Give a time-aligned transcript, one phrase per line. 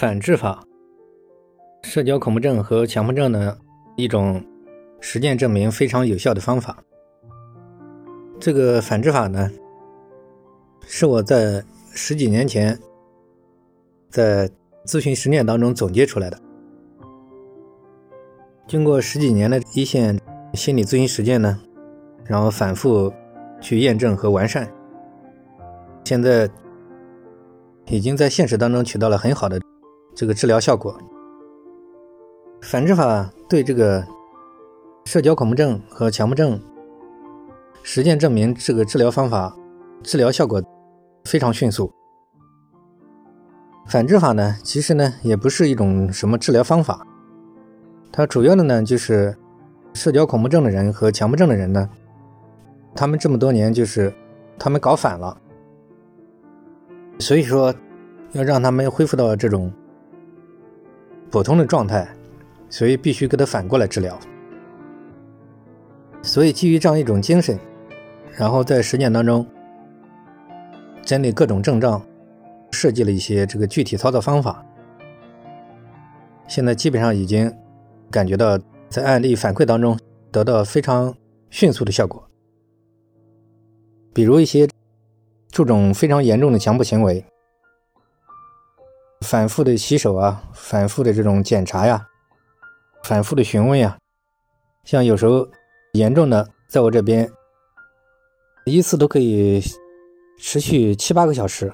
[0.00, 0.64] 反制法，
[1.82, 3.58] 社交恐怖症和强迫症的
[3.96, 4.42] 一种
[4.98, 6.78] 实践证明非常有效的方法。
[8.38, 9.50] 这个反制法呢，
[10.86, 12.80] 是我在十几年前
[14.08, 14.48] 在
[14.86, 16.40] 咨询实践当中总结出来的。
[18.66, 20.18] 经过十几年的一线
[20.54, 21.60] 心理咨询实践呢，
[22.24, 23.12] 然后反复
[23.60, 24.66] 去验证和完善，
[26.04, 26.48] 现在
[27.88, 29.60] 已经在现实当中取得了很好的。
[30.20, 30.94] 这个治疗效果，
[32.60, 34.06] 反制法对这个
[35.06, 36.60] 社交恐怖症和强迫症
[37.82, 39.56] 实践证明，这个治疗方法
[40.02, 40.62] 治疗效果
[41.24, 41.90] 非常迅速。
[43.86, 47.06] 反制法呢，其实呢也不是一种什么治疗方法，
[48.12, 49.34] 它主要的呢就是
[49.94, 51.88] 社交恐怖症的人和强迫症的人呢，
[52.94, 54.12] 他们这么多年就是
[54.58, 55.40] 他们搞反了，
[57.18, 57.74] 所以说
[58.32, 59.72] 要让他们恢复到这种。
[61.30, 62.08] 普通的状态，
[62.68, 64.18] 所以必须给他反过来治疗。
[66.22, 67.58] 所以基于这样一种精神，
[68.36, 69.46] 然后在实践当中，
[71.02, 72.04] 针对各种症状，
[72.72, 74.66] 设计了一些这个具体操作方法。
[76.48, 77.52] 现在基本上已经
[78.10, 78.58] 感觉到
[78.88, 79.96] 在案例反馈当中
[80.32, 81.14] 得到非常
[81.48, 82.28] 迅速的效果。
[84.12, 84.68] 比如一些
[85.48, 87.24] 这种非常严重的强迫行为。
[89.26, 92.08] 反复的洗手啊，反复的这种检查呀，
[93.04, 93.98] 反复的询问呀，
[94.84, 95.46] 像有时候
[95.92, 97.30] 严重的，在我这边
[98.64, 99.62] 一次都可以
[100.38, 101.72] 持续七八个小时，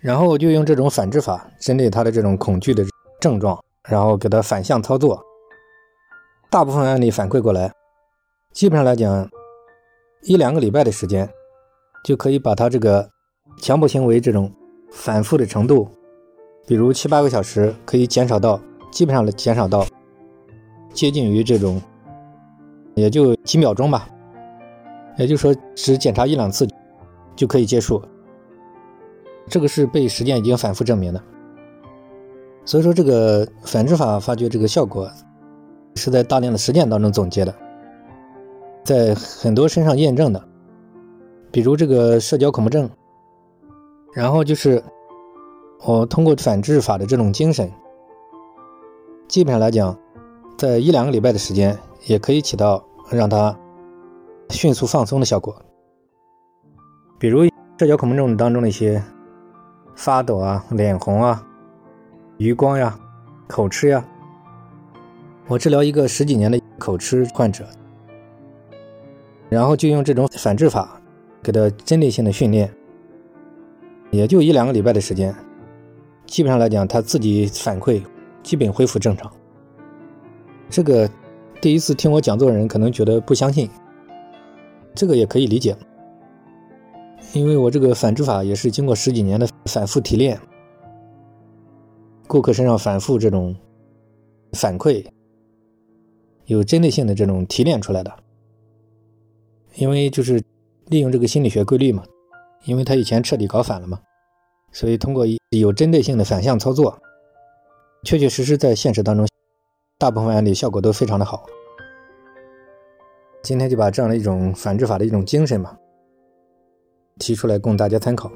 [0.00, 2.84] 然后就用这种反制法，针对他的这种恐惧的
[3.20, 5.24] 症状，然后给他反向操作。
[6.50, 7.72] 大部分案例反馈过来，
[8.52, 9.30] 基本上来讲，
[10.22, 11.30] 一两个礼拜的时间，
[12.04, 13.08] 就可以把他这个
[13.62, 14.52] 强迫行为这种。
[14.90, 15.88] 反复的程度，
[16.66, 19.86] 比如七八个小时，可以减少到基本上的减少到
[20.92, 21.80] 接近于这种，
[22.94, 24.08] 也就几秒钟吧。
[25.16, 26.66] 也就是说，只检查一两次
[27.34, 28.02] 就可以结束。
[29.48, 31.22] 这个是被实践已经反复证明的。
[32.64, 35.10] 所以说，这个反制法发觉这个效果
[35.96, 37.54] 是在大量的实践当中总结的，
[38.84, 40.48] 在很多身上验证的，
[41.50, 42.88] 比如这个社交恐怖症。
[44.18, 44.82] 然后就是
[45.86, 47.72] 我通过反制法的这种精神，
[49.28, 49.96] 基本上来讲，
[50.56, 53.56] 在一两个礼拜的时间，也可以起到让他
[54.50, 55.54] 迅速放松的效果。
[57.16, 57.44] 比如
[57.78, 59.00] 社交恐怖症当中的一些
[59.94, 61.46] 发抖啊、脸红啊、
[62.38, 62.98] 余光呀、
[63.46, 64.04] 口吃呀，
[65.46, 67.64] 我治疗一个十几年的口吃患者，
[69.48, 71.00] 然后就用这种反制法
[71.40, 72.68] 给他针对性的训练。
[74.10, 75.34] 也就一两个礼拜的时间，
[76.26, 78.02] 基本上来讲，他自己反馈
[78.42, 79.30] 基本恢复正常。
[80.70, 81.08] 这个
[81.60, 83.68] 第一次听我讲座的人可能觉得不相信，
[84.94, 85.76] 这个也可以理解，
[87.32, 90.40] 因为我这个反制法也是经过十几年的反复提炼，
[92.26, 93.54] 顾客身上反复这种
[94.52, 95.04] 反馈，
[96.46, 98.12] 有针对性的这种提炼出来的，
[99.76, 100.42] 因为就是
[100.86, 102.02] 利用这个心理学规律嘛。
[102.68, 103.98] 因为他以前彻底搞反了嘛，
[104.72, 107.00] 所以通过一有针对性的反向操作，
[108.04, 109.26] 确确实实在现实当中，
[109.98, 111.46] 大部分案例效果都非常的好。
[113.42, 115.78] 今天就把这样的一种反制法的一种精神嘛，
[117.18, 118.30] 提出来供大家参考。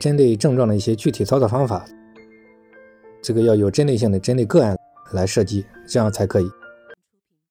[0.00, 1.84] 针对症状的一些具体操作方法，
[3.20, 4.74] 这个要有针对性的针对个案
[5.12, 6.48] 来设计，这样才可以。